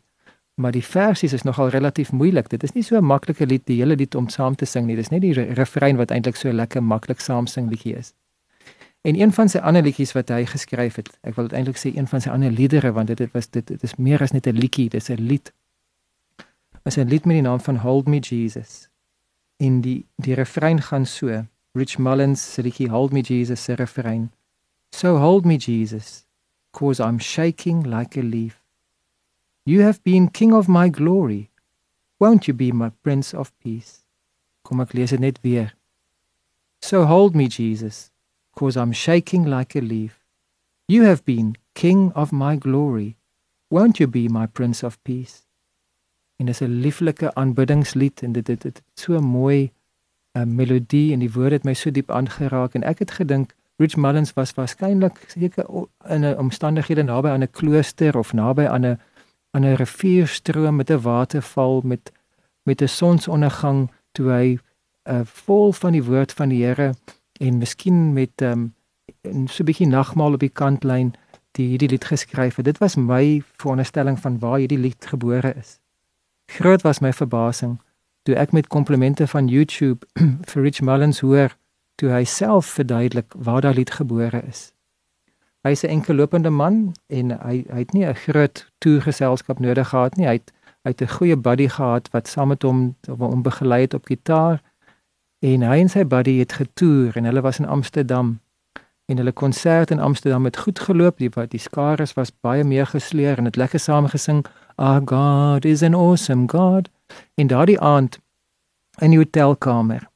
maar 0.59 0.73
die 0.73 0.85
versies 0.85 1.33
is 1.33 1.43
nogal 1.43 1.69
relatief 1.69 2.13
moeilik. 2.13 2.49
Dit 2.51 2.63
is 2.63 2.73
nie 2.73 2.83
so 2.83 2.97
'n 2.97 3.05
maklike 3.05 3.47
lied 3.47 3.67
die 3.67 3.79
hele 3.79 3.97
lied 3.97 4.15
om 4.15 4.29
saam 4.29 4.55
te 4.55 4.65
sing 4.65 4.87
nie. 4.87 4.97
Dis 4.97 5.09
net 5.09 5.21
die 5.21 5.33
refrein 5.33 5.97
wat 5.97 6.11
eintlik 6.11 6.37
so 6.37 6.53
lekker 6.53 6.83
maklik 6.83 7.21
saam 7.21 7.47
sing 7.47 7.71
liedjie 7.71 7.97
is. 7.97 8.15
En 9.09 9.21
een 9.21 9.33
van 9.33 9.49
sy 9.49 9.59
ander 9.65 9.83
liedjies 9.83 10.13
wat 10.13 10.29
hy 10.35 10.43
geskryf 10.45 10.99
het, 11.01 11.09
ek 11.25 11.37
wil 11.39 11.47
dit 11.49 11.57
eintlik 11.57 11.79
sê 11.81 11.95
een 11.95 12.09
van 12.11 12.21
sy 12.21 12.29
ander 12.29 12.53
liedere 12.53 12.91
want 12.93 13.09
dit 13.09 13.33
was 13.33 13.49
dit 13.49 13.65
dit 13.67 13.87
is 13.87 13.97
meer 13.97 14.21
as 14.21 14.35
net 14.37 14.47
'n 14.47 14.59
liedjie, 14.59 14.89
dis 14.93 15.09
'n 15.11 15.23
lied. 15.31 15.53
Is 16.85 16.99
'n 16.99 17.09
lied 17.09 17.25
met 17.25 17.41
die 17.41 17.47
naam 17.49 17.61
van 17.61 17.77
Hold 17.77 18.09
Me 18.09 18.19
Jesus. 18.19 18.89
In 19.57 19.81
die 19.81 20.05
die 20.17 20.35
refrein 20.35 20.83
gaan 20.83 21.07
so, 21.07 21.45
Rich 21.73 21.99
Mullins 21.99 22.53
se 22.53 22.63
liedjie 22.63 22.89
Hold 22.89 23.13
Me 23.13 23.21
Jesus 23.21 23.65
se 23.65 23.75
refrein. 23.75 24.31
So 24.91 25.19
hold 25.19 25.45
me 25.45 25.57
Jesus, 25.57 26.27
cause 26.71 27.01
I'm 27.01 27.19
shaking 27.19 27.87
like 27.87 28.19
a 28.19 28.23
leaf. 28.23 28.63
You 29.65 29.83
have 29.83 30.03
been 30.03 30.31
king 30.31 30.53
of 30.53 30.67
my 30.69 30.89
glory. 30.91 31.51
Won't 32.19 32.47
you 32.47 32.55
be 32.55 32.73
my 32.73 32.91
prince 33.03 33.37
of 33.37 33.53
peace? 33.59 34.05
Kom 34.63 34.81
ek 34.81 34.93
lees 34.93 35.11
dit 35.11 35.21
net 35.21 35.39
weer. 35.45 35.75
So 36.81 37.05
hold 37.05 37.35
me 37.35 37.47
Jesus, 37.47 38.11
cause 38.59 38.77
I'm 38.77 38.93
shaking 38.93 39.47
like 39.47 39.79
a 39.79 39.81
leaf. 39.81 40.25
You 40.89 41.05
have 41.05 41.25
been 41.25 41.55
king 41.75 42.13
of 42.15 42.33
my 42.33 42.57
glory. 42.57 43.17
Won't 43.71 44.01
you 44.01 44.09
be 44.09 44.29
my 44.29 44.47
prince 44.47 44.83
of 44.83 44.99
peace? 45.05 45.47
En 46.37 46.47
dis 46.47 46.61
'n 46.61 46.81
lieflike 46.85 47.35
aanbiddingslied 47.35 48.23
en 48.23 48.33
dit 48.33 48.47
dit 48.47 48.63
dit 48.63 48.83
so 48.95 49.21
mooi 49.21 49.71
'n 50.35 50.41
uh, 50.41 50.45
melodie 50.45 51.13
en 51.13 51.19
die 51.19 51.33
woorde 51.33 51.55
het 51.55 51.65
my 51.65 51.75
so 51.75 51.91
diep 51.91 52.11
aangeraak 52.11 52.75
en 52.75 52.83
ek 52.83 52.99
het 52.99 53.11
gedink 53.11 53.55
Rich 53.77 53.97
Mullins 53.97 54.33
was 54.35 54.55
waarskynlik 54.55 55.25
seker 55.27 55.65
in 56.09 56.25
'n 56.25 56.39
omstandighede 56.39 57.03
naby 57.03 57.29
aan 57.29 57.43
'n 57.43 57.51
klooster 57.51 58.19
of 58.19 58.33
naby 58.33 58.67
aan 58.67 58.87
'n 58.87 58.99
aan 59.51 59.65
'n 59.65 59.75
rivierstroom 59.75 60.77
met 60.77 60.91
'n 60.91 61.01
waterval 61.01 61.81
met 61.85 62.13
met 62.63 62.83
'n 62.83 62.89
sonsondergang 62.89 63.91
toe 64.13 64.31
hy 64.31 64.59
uh, 65.11 65.21
vol 65.25 65.73
van 65.73 65.93
die 65.93 66.05
woord 66.05 66.33
van 66.33 66.49
die 66.49 66.65
Here 66.65 66.95
en 67.39 67.59
miskien 67.59 68.13
met 68.13 68.43
um, 68.43 68.75
'n 69.25 69.47
so 69.47 69.63
'n 69.63 69.67
bietjie 69.67 69.87
nagmaal 69.87 70.33
op 70.33 70.41
die 70.41 70.57
kantlyn 70.61 71.15
die 71.51 71.69
hierdie 71.69 71.89
lied 71.89 72.05
geskryf 72.05 72.57
het. 72.57 72.65
Dit 72.65 72.79
was 72.79 72.97
my 72.97 73.43
veronderstelling 73.57 74.19
van 74.19 74.39
waar 74.39 74.59
hierdie 74.59 74.79
lied 74.79 75.07
gebore 75.07 75.55
is. 75.55 75.81
Groot 76.47 76.83
was 76.83 77.01
my 77.01 77.13
verbasing 77.13 77.79
toe 78.23 78.37
ek 78.37 78.53
met 78.53 78.67
komplimente 78.67 79.27
van 79.27 79.49
YouTube 79.49 80.07
vir 80.51 80.63
Rich 80.63 80.81
Mullins 80.81 81.21
hoor 81.21 81.57
toe 81.95 82.11
hy 82.11 82.25
self 82.25 82.67
verduidelik 82.79 83.35
waar 83.37 83.61
daardie 83.61 83.79
lied 83.79 83.91
gebore 83.91 84.43
is. 84.49 84.73
Hy's 85.67 85.83
'n 85.83 85.91
enkellopende 85.99 86.51
man 86.51 86.95
en 87.07 87.31
hy 87.31 87.65
hy 87.73 87.79
het 87.79 87.93
nie 87.93 88.07
'n 88.07 88.15
groot 88.15 88.71
toergeselskap 88.79 89.59
nodig 89.59 89.89
gehad 89.89 90.17
nie. 90.17 90.27
Hy 90.27 90.37
het 90.39 90.53
hy 90.85 90.91
het 90.91 91.03
'n 91.03 91.17
goeie 91.17 91.37
buddy 91.37 91.69
gehad 91.69 92.09
wat 92.13 92.29
saam 92.29 92.49
met 92.49 92.63
hom 92.63 92.95
hom 93.09 93.43
begelei 93.43 93.81
het 93.81 93.95
op 93.95 94.05
gitaar 94.07 94.63
En 95.39 95.63
hy 95.63 95.79
en 95.79 95.91
sy 95.91 96.03
buddy 96.05 96.39
het 96.41 96.57
getoer 96.59 97.17
en 97.17 97.25
hulle 97.29 97.41
was 97.41 97.59
in 97.63 97.67
Amsterdam. 97.67 98.41
En 99.07 99.17
hulle 99.17 99.33
konsert 99.33 99.91
in 99.91 100.01
Amsterdam 100.01 100.45
het 100.45 100.57
goed 100.57 100.79
geloop. 100.79 101.19
Die 101.19 101.31
wat 101.31 101.51
die 101.51 101.63
skares 101.63 102.13
was 102.19 102.35
baie 102.41 102.65
meer 102.65 102.87
gesleer 102.87 103.39
en 103.39 103.45
het 103.45 103.57
lekker 103.57 103.81
saam 103.81 104.09
gesing. 104.11 104.45
Our 104.77 105.01
God 105.05 105.65
is 105.65 105.83
an 105.83 105.95
awesome 105.95 106.49
God. 106.49 106.91
En 107.35 107.47
daardie 107.47 107.81
aand 107.81 108.19
in 108.99 109.15
die 109.15 109.19
hotelkamer 109.19 110.09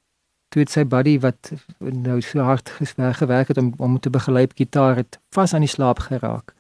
toe 0.53 0.61
het 0.61 0.73
sy 0.73 0.85
buddy 0.85 1.17
wat 1.23 1.53
nou 1.81 2.19
so 2.21 2.45
hard 2.45 2.69
gewerk 3.17 3.49
het 3.49 3.59
om 3.59 3.73
om 3.81 3.99
te 3.99 4.11
begelei 4.13 4.47
gitaar 4.55 4.97
het 5.01 5.19
vas 5.33 5.55
aan 5.55 5.65
die 5.65 5.71
slaap 5.71 5.99
geraak. 5.99 6.53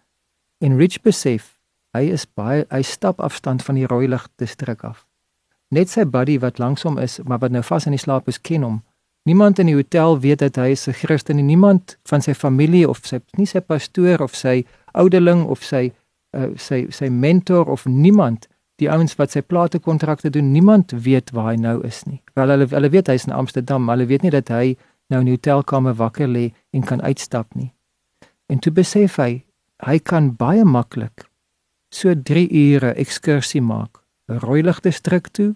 En 0.64 0.78
Rich 0.80 1.02
besef 1.04 1.58
hy 1.92 2.08
is 2.14 2.24
baie 2.24 2.64
hy 2.70 2.82
stap 2.82 3.20
afstand 3.20 3.62
van 3.62 3.76
die 3.76 3.86
rooi 3.86 4.08
lig 4.08 4.28
distrik 4.40 4.84
af. 4.84 5.04
Net 5.72 5.88
sy 5.88 6.04
buddy 6.04 6.36
wat 6.42 6.58
langsom 6.60 6.98
is, 7.00 7.18
maar 7.24 7.40
wat 7.40 7.52
nou 7.54 7.62
vas 7.64 7.86
in 7.88 7.96
die 7.96 8.00
slaap 8.00 8.28
is, 8.28 8.40
ken 8.40 8.64
hom. 8.66 8.82
Niemand 9.24 9.58
in 9.62 9.70
die 9.70 9.76
hotel 9.78 10.18
weet 10.20 10.42
dat 10.42 10.56
hy 10.56 10.74
'n 10.74 10.92
Christen 10.92 11.38
is. 11.38 11.44
Niemand 11.44 11.96
van 12.04 12.20
sy 12.20 12.34
familie 12.34 12.88
of 12.88 13.00
sy 13.06 13.20
nie 13.36 13.46
sy 13.46 13.60
pastoor 13.60 14.20
of 14.20 14.34
sy 14.34 14.64
ouderling 14.92 15.46
of 15.46 15.62
sy 15.64 15.92
uh, 16.36 16.50
sy 16.56 16.86
sy 16.90 17.08
mentor 17.08 17.64
of 17.70 17.86
niemand 17.86 18.48
die 18.76 18.90
ouens 18.90 19.14
wat 19.16 19.30
sy 19.30 19.40
plate 19.40 19.78
kontrakte 19.78 20.30
doen, 20.30 20.52
niemand 20.52 20.90
weet 20.90 21.30
waar 21.30 21.52
hy 21.52 21.56
nou 21.56 21.80
is 21.86 22.02
nie. 22.04 22.20
Wel 22.34 22.48
hulle 22.48 22.66
hulle 22.66 22.90
weet 22.90 23.06
hy's 23.06 23.26
in 23.26 23.32
Amsterdam, 23.32 23.84
maar 23.84 23.96
hulle 23.96 24.08
weet 24.08 24.22
nie 24.22 24.30
dat 24.30 24.48
hy 24.48 24.76
nou 25.08 25.20
in 25.20 25.28
die 25.30 25.36
hotelkamer 25.36 25.94
wakker 25.94 26.28
lê 26.28 26.52
en 26.72 26.82
kan 26.82 27.02
uitstap 27.02 27.54
nie. 27.54 27.72
En 28.48 28.58
toe 28.58 28.72
besef 28.72 29.16
hy, 29.16 29.44
hy 29.86 29.98
kan 29.98 30.32
baie 30.36 30.64
maklik 30.64 31.28
so 31.92 32.14
3 32.14 32.48
ure 32.48 32.94
ekskursie 32.96 33.60
maak, 33.60 34.00
rooi 34.26 34.62
lig 34.62 34.80
distrik 34.80 35.28
toe 35.36 35.52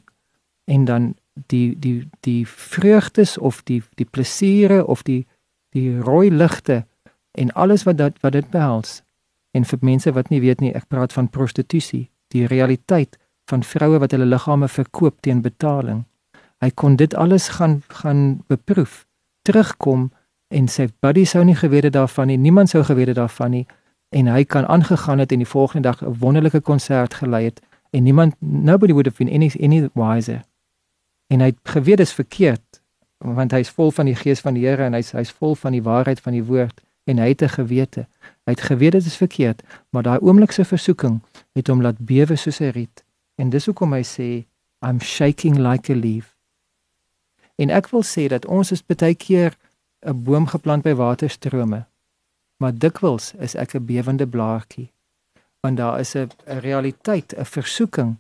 en 0.67 0.85
dan 0.85 1.15
die 1.47 1.79
die 1.79 2.09
die 2.21 2.47
vreugdes 2.49 3.39
of 3.39 3.63
die 3.63 3.83
die 3.95 4.07
plesiere 4.11 4.87
of 4.87 5.03
die 5.03 5.27
die 5.71 6.01
rooi 6.01 6.31
ligte 6.31 6.85
en 7.31 7.53
alles 7.53 7.83
wat 7.83 7.99
dat 7.99 8.21
wat 8.21 8.33
dit 8.33 8.51
behels. 8.51 9.03
En 9.51 9.65
vir 9.65 9.79
mense 9.81 10.13
wat 10.13 10.29
nie 10.29 10.41
weet 10.41 10.61
nie, 10.61 10.73
ek 10.75 10.89
praat 10.89 11.13
van 11.13 11.29
prostitusie 11.29 12.09
die 12.35 12.47
realiteit 12.47 13.19
van 13.47 13.63
vroue 13.63 14.01
wat 14.03 14.13
hulle 14.13 14.27
liggame 14.27 14.69
verkoop 14.69 15.21
teen 15.21 15.43
betaling. 15.43 16.05
Hy 16.65 16.71
kon 16.75 16.97
dit 16.97 17.15
alles 17.15 17.49
gaan 17.59 17.83
gaan 17.89 18.43
beproef, 18.49 19.05
terugkom 19.47 20.11
en 20.49 20.69
sy 20.69 20.89
buddy 21.01 21.25
sou 21.25 21.45
nie 21.45 21.57
geweet 21.59 21.93
daarvan 21.93 22.31
nie, 22.33 22.39
niemand 22.39 22.73
sou 22.73 22.83
geweet 22.85 23.15
daarvan 23.15 23.51
nie 23.51 23.67
en 24.15 24.29
hy 24.31 24.45
kan 24.45 24.67
aangegaan 24.67 25.19
het 25.19 25.33
en 25.33 25.43
die 25.43 25.53
volgende 25.53 25.89
dag 25.89 26.03
'n 26.03 26.19
wonderlike 26.19 26.61
konsert 26.61 27.15
gelei 27.15 27.45
het 27.45 27.61
en 27.91 28.03
niemand 28.03 28.35
nobody 28.41 28.93
would 28.93 29.07
have 29.07 29.19
been 29.19 29.35
any 29.35 29.51
any 29.61 29.89
wiser. 29.95 30.43
En 31.27 31.41
hy 31.41 31.47
het 31.47 31.59
geweet 31.63 31.97
dit 31.97 32.07
is 32.07 32.15
verkeerd 32.15 32.83
want 33.19 33.53
hy's 33.53 33.71
vol 33.73 33.91
van 33.91 34.07
die 34.07 34.15
gees 34.15 34.41
van 34.45 34.55
die 34.55 34.67
Here 34.67 34.85
en 34.85 34.95
hy's 34.95 35.15
hy's 35.17 35.33
vol 35.33 35.57
van 35.57 35.73
die 35.73 35.83
waarheid 35.83 36.21
van 36.21 36.37
die 36.37 36.45
woord 36.45 36.83
en 37.07 37.19
hy 37.19 37.29
het 37.29 37.43
'n 37.43 37.49
gewete. 37.49 38.07
Hy 38.45 38.53
het 38.53 38.61
geweet 38.61 38.93
dit 38.93 39.07
is 39.07 39.17
verkeerd, 39.17 39.63
maar 39.91 40.03
daai 40.03 40.19
oomlikse 40.21 40.65
versoeking 40.65 41.23
het 41.53 41.67
hom 41.69 41.83
laat 41.83 41.99
bewe 41.99 42.37
soos 42.37 42.61
'n 42.61 42.71
riet. 42.71 43.05
En 43.35 43.51
dis 43.51 43.67
hoekom 43.67 43.93
hy 43.93 44.03
sê 44.03 44.47
I'm 44.83 45.01
shaking 45.01 45.57
like 45.59 45.93
a 45.93 45.97
leaf. 45.97 46.37
En 47.57 47.71
ek 47.71 47.89
wil 47.89 48.03
sê 48.03 48.29
dat 48.29 48.47
ons 48.47 48.73
is 48.73 48.87
baie 48.87 49.15
keer 49.15 49.57
'n 50.05 50.23
boom 50.23 50.47
geplant 50.47 50.83
by 50.83 50.95
waterstrome. 50.95 51.87
Maar 52.57 52.79
dikwels 52.79 53.35
is 53.39 53.55
ek 53.55 53.75
'n 53.75 53.85
bewende 53.85 54.27
blaartjie. 54.27 54.93
Want 55.61 55.77
daar 55.77 56.01
is 56.01 56.15
'n 56.15 56.29
realiteit, 56.45 57.35
'n 57.37 57.45
versoeking 57.45 58.17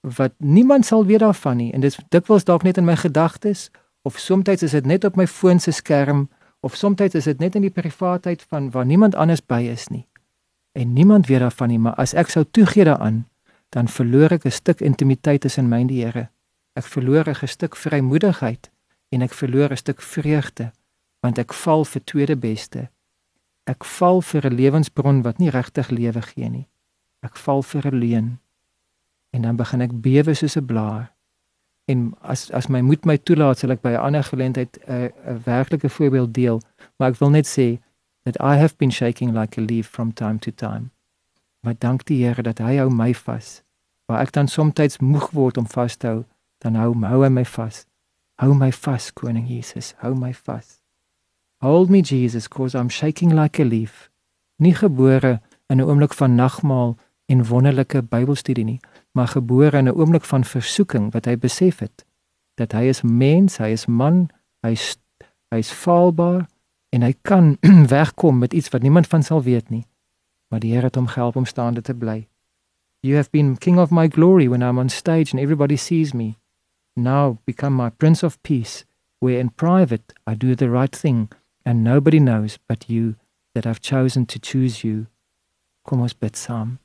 wat 0.00 0.32
niemand 0.38 0.86
sal 0.86 1.06
weet 1.06 1.20
daarvan 1.20 1.56
nie 1.56 1.72
en 1.72 1.80
dit 1.80 1.98
dikwels 2.08 2.44
dalk 2.44 2.62
net 2.62 2.76
in 2.76 2.84
my 2.84 2.96
gedagtes 2.96 3.70
of 4.02 4.18
soms 4.18 4.48
is 4.48 4.70
dit 4.70 4.86
net 4.86 5.04
op 5.04 5.16
my 5.16 5.26
foon 5.26 5.60
se 5.60 5.70
skerm 5.70 6.28
of 6.60 6.76
soms 6.76 7.00
is 7.00 7.24
dit 7.24 7.38
net 7.38 7.54
in 7.54 7.62
die 7.62 7.70
privaatheid 7.70 8.42
van 8.48 8.70
waar 8.70 8.86
niemand 8.86 9.14
anders 9.14 9.46
by 9.46 9.62
is 9.62 9.88
nie. 9.88 10.06
En 10.72 10.92
niemand 10.92 11.26
weet 11.26 11.40
daarvan 11.40 11.68
nie, 11.68 11.78
maar 11.78 11.94
as 11.94 12.14
ek 12.14 12.28
sou 12.28 12.44
toegee 12.50 12.84
daaraan, 12.84 13.26
dan 13.68 13.88
verloor 13.88 14.32
ek 14.32 14.44
'n 14.44 14.50
stuk 14.50 14.80
intimiteit 14.80 15.40
tussen 15.40 15.68
my 15.68 15.80
en 15.80 15.86
die 15.86 16.04
Here. 16.04 16.28
Ek 16.74 16.84
verloor 16.84 17.28
'n 17.28 17.46
stuk 17.46 17.76
vrymoedigheid 17.76 18.70
en 19.08 19.22
ek 19.22 19.32
verloor 19.32 19.70
'n 19.70 19.76
stuk 19.76 20.02
vreugde 20.02 20.72
want 21.20 21.38
ek 21.38 21.52
val 21.52 21.84
vir 21.84 22.04
tweede 22.04 22.36
beste. 22.36 22.88
Ek 23.64 23.84
val 23.84 24.22
vir 24.22 24.46
'n 24.46 24.54
lewensbron 24.54 25.22
wat 25.22 25.38
nie 25.38 25.50
regtig 25.50 25.90
lewe 25.90 26.22
gee 26.22 26.48
nie. 26.48 26.68
Ek 27.22 27.36
val 27.36 27.62
vir 27.62 27.86
'n 27.86 27.98
leuen. 27.98 28.39
En 29.30 29.42
dan 29.42 29.56
begin 29.56 29.80
ek 29.80 30.00
bewe 30.00 30.34
soos 30.34 30.56
'n 30.56 30.64
blaar. 30.64 31.14
En 31.84 32.14
as 32.20 32.50
as 32.50 32.66
my 32.66 32.80
moed 32.80 33.04
my 33.04 33.16
toelaat 33.16 33.58
sal 33.58 33.70
ek 33.70 33.82
by 33.82 33.92
'n 33.94 34.04
ander 34.06 34.24
geleentheid 34.24 34.78
'n 34.78 34.92
uh, 34.92 35.08
'n 35.26 35.42
werklike 35.44 35.88
voorbeeld 35.88 36.34
deel. 36.34 36.60
Maar 36.96 37.10
ek 37.10 37.18
wil 37.18 37.30
net 37.30 37.46
sê 37.46 37.78
that 38.22 38.36
I 38.40 38.56
have 38.56 38.76
been 38.76 38.92
shaking 38.92 39.32
like 39.32 39.60
a 39.60 39.64
leaf 39.64 39.86
from 39.86 40.12
time 40.12 40.38
to 40.38 40.50
time. 40.50 40.90
Maar 41.60 41.74
dank 41.78 42.04
die 42.04 42.24
Here 42.26 42.42
dat 42.42 42.58
hy 42.58 42.76
hou 42.76 42.90
my 42.90 43.14
vas. 43.14 43.62
Waar 44.06 44.20
ek 44.20 44.32
dan 44.32 44.48
soms 44.48 44.98
moeg 44.98 45.30
word 45.30 45.56
om 45.56 45.66
vas 45.66 45.96
te 45.96 46.06
hou 46.06 46.24
dan 46.58 46.74
hou 46.74 46.94
hou 46.94 47.22
hy 47.22 47.28
my 47.28 47.44
vas. 47.44 47.86
Hou 48.34 48.54
my 48.54 48.72
vas 48.72 49.12
koning 49.12 49.48
Jesus 49.48 49.94
hou 49.98 50.14
my 50.14 50.32
vas. 50.32 50.82
Hold 51.60 51.90
me 51.90 52.00
Jesus 52.02 52.48
cause 52.48 52.78
I'm 52.78 52.88
shaking 52.88 53.34
like 53.34 53.62
a 53.62 53.64
leaf. 53.64 54.10
Nie 54.56 54.74
gebore 54.74 55.40
in 55.68 55.80
'n 55.80 55.84
oomblik 55.84 56.14
van 56.14 56.34
nagmaal 56.34 56.96
en 57.26 57.46
wonderlike 57.46 58.02
Bybelstudie 58.02 58.64
nie 58.64 58.80
maar 59.12 59.28
gebore 59.28 59.78
in 59.78 59.88
'n 59.88 59.96
oomblik 59.96 60.24
van 60.24 60.44
versoeking 60.44 61.12
wat 61.12 61.24
hy 61.24 61.36
besef 61.36 61.78
het 61.78 62.06
dat 62.54 62.72
hy 62.72 62.82
is 62.92 63.02
mens, 63.02 63.56
hy 63.56 63.72
is 63.72 63.86
man, 63.86 64.28
hy's 64.60 64.96
hy's 65.50 65.72
faalbaar 65.72 66.46
en 66.94 67.02
hy 67.02 67.14
kan 67.22 67.56
wegkom 67.96 68.38
met 68.38 68.52
iets 68.52 68.68
wat 68.68 68.82
niemand 68.82 69.06
van 69.06 69.22
sal 69.22 69.42
weet 69.42 69.70
nie. 69.70 69.86
Maar 70.50 70.60
die 70.60 70.72
Here 70.74 70.90
het 70.90 70.98
hom 70.98 71.06
gehelp 71.06 71.36
om 71.36 71.46
staande 71.46 71.82
te 71.82 71.94
bly. 71.94 72.28
You 73.00 73.16
have 73.16 73.30
been 73.30 73.56
king 73.58 73.78
of 73.78 73.90
my 73.90 74.08
glory 74.08 74.48
when 74.48 74.62
I'm 74.62 74.78
on 74.78 74.88
stage 74.88 75.32
and 75.32 75.40
everybody 75.40 75.76
sees 75.76 76.12
me. 76.12 76.36
Now 76.94 77.38
become 77.44 77.74
my 77.74 77.90
prince 77.90 78.26
of 78.26 78.42
peace, 78.42 78.84
where 79.18 79.38
in 79.38 79.50
private 79.50 80.12
I 80.26 80.34
do 80.34 80.54
the 80.54 80.68
right 80.68 80.94
thing 80.94 81.30
and 81.64 81.82
nobody 81.84 82.18
knows 82.18 82.58
but 82.68 82.90
you 82.90 83.14
that 83.54 83.66
I've 83.66 83.80
chosen 83.80 84.26
to 84.26 84.38
choose 84.38 84.84
you. 84.84 85.06
Kom 85.82 86.00
ons 86.00 86.14
bid 86.14 86.36
saam. 86.36 86.78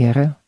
Here, 0.00 0.38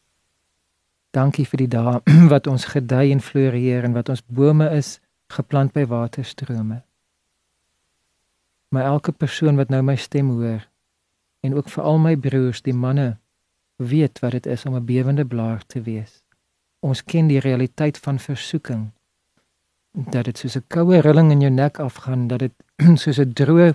dankie 1.13 1.45
vir 1.45 1.61
die 1.61 1.73
dae 1.75 1.99
wat 2.33 2.47
ons 2.49 2.71
gedei 2.73 3.11
en 3.13 3.21
floreer 3.21 3.85
en 3.85 3.93
wat 3.93 4.09
ons 4.09 4.23
bome 4.25 4.65
is 4.73 4.95
geplant 5.35 5.75
by 5.77 5.85
waterstrome. 5.91 6.79
Maar 8.73 8.89
elke 8.95 9.13
persoon 9.13 9.61
wat 9.61 9.69
nou 9.69 9.83
my 9.85 9.99
stem 10.01 10.31
hoor 10.33 10.65
en 11.45 11.59
ook 11.59 11.69
vir 11.69 11.85
al 11.85 12.01
my 12.01 12.15
broers, 12.17 12.63
die 12.65 12.73
manne, 12.73 13.19
weet 13.77 14.23
wat 14.25 14.39
dit 14.39 14.49
is 14.57 14.65
om 14.65 14.79
'n 14.79 14.89
bewende 14.89 15.29
blaar 15.29 15.61
te 15.67 15.85
wees. 15.85 16.23
Ons 16.81 17.05
ken 17.05 17.29
die 17.29 17.41
realiteit 17.41 17.99
van 17.99 18.19
versoeking. 18.19 18.91
Dat 19.93 20.25
dit 20.25 20.39
soos 20.39 20.57
'n 20.57 20.65
koue 20.69 21.01
rilling 21.01 21.31
in 21.31 21.41
jou 21.41 21.53
nek 21.53 21.79
afgaan, 21.79 22.29
dat 22.29 22.39
dit 22.39 22.55
soos 23.05 23.21
'n 23.21 23.33
droë 23.33 23.75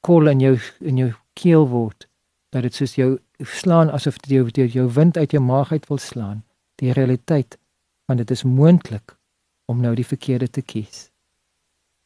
kol 0.00 0.28
in 0.28 0.40
jou 0.40 0.56
in 0.80 0.96
jou 0.96 1.12
keel 1.34 1.68
word, 1.68 2.07
dat 2.48 2.62
dit 2.62 2.74
soos 2.74 2.94
jou 2.94 3.18
slaan 3.38 3.90
asof 3.90 4.18
dit 4.18 4.30
jou 4.38 4.50
deur 4.50 4.66
jou 4.66 4.86
wind 4.92 5.16
uit 5.16 5.30
jou 5.30 5.42
maag 5.44 5.72
uit 5.72 5.88
wil 5.88 5.98
slaan. 5.98 6.44
Die 6.74 6.92
realiteit 6.92 7.58
want 8.08 8.18
dit 8.18 8.30
is 8.30 8.42
moontlik 8.42 9.16
om 9.64 9.80
nou 9.80 9.94
die 9.94 10.06
verkeerde 10.06 10.48
te 10.50 10.62
kies. 10.62 11.10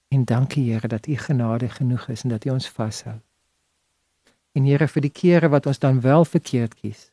En 0.09 0.25
dankie 0.25 0.73
Here 0.73 0.89
dat 0.89 1.07
U 1.07 1.17
genade 1.17 1.69
genoeg 1.69 2.09
is 2.09 2.23
en 2.23 2.29
dat 2.29 2.45
U 2.45 2.51
ons 2.51 2.69
vashou. 2.69 3.21
En 4.53 4.65
Here 4.65 4.89
vir 4.89 5.03
die 5.03 5.11
kere 5.11 5.49
wat 5.49 5.67
ons 5.67 5.79
dan 5.79 6.01
wel 6.01 6.25
verkeerd 6.25 6.75
kies. 6.75 7.11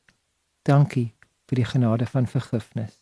Dankie 0.61 1.13
vir 1.47 1.61
die 1.61 1.65
genade 1.65 2.05
van 2.05 2.27
vergifnis. 2.27 2.97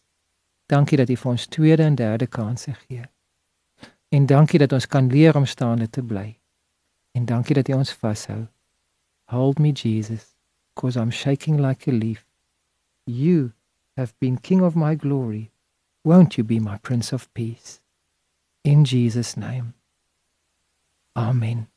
Dankie 0.66 0.98
dat 0.98 1.10
U 1.10 1.16
vir 1.16 1.32
ons 1.32 1.48
tweede 1.48 1.84
en 1.84 1.96
derde 1.96 2.28
kansse 2.28 2.74
gee. 2.74 3.08
En 4.10 4.26
dankie 4.26 4.60
dat 4.60 4.72
ons 4.72 4.88
kan 4.88 5.08
leer 5.08 5.36
om 5.36 5.46
staande 5.46 5.90
te 5.90 6.04
bly. 6.04 6.40
En 7.12 7.26
dankie 7.26 7.56
dat 7.56 7.70
U 7.70 7.74
ons 7.74 7.94
vashou. 7.94 8.46
Hold 9.30 9.60
me 9.60 9.72
Jesus 9.72 10.36
because 10.74 10.96
I'm 10.96 11.12
shaking 11.12 11.58
like 11.58 11.88
a 11.88 11.92
leaf. 11.92 12.26
You 13.06 13.52
have 13.98 14.14
been 14.20 14.38
King 14.38 14.62
of 14.62 14.76
my 14.76 14.96
glory. 14.96 15.52
Won't 16.04 16.38
you 16.38 16.44
be 16.44 16.60
my 16.60 16.78
Prince 16.78 17.12
of 17.12 17.28
Peace? 17.34 17.82
In 18.64 18.86
Jesus' 18.86 19.36
name. 19.36 19.74
Amen. 21.16 21.68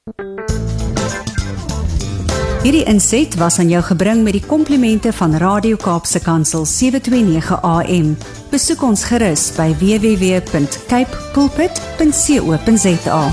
Hierdie 2.63 2.85
inset 2.85 3.35
was 3.41 3.59
aan 3.59 3.71
jou 3.73 3.81
gebring 3.83 4.21
met 4.23 4.37
die 4.37 4.45
komplimente 4.45 5.13
van 5.17 5.35
Radio 5.41 5.77
Kaapse 5.81 6.21
Kansel 6.21 6.67
729 6.69 7.57
AM. 7.65 8.13
Besoek 8.51 8.85
ons 8.85 9.05
gerus 9.09 9.49
by 9.57 9.73
www.cape 9.81 11.17
pulpit.co.za. 11.33 13.25